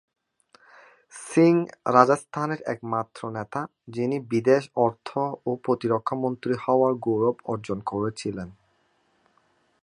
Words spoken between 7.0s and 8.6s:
গৌরব অর্জন করেছিলেন।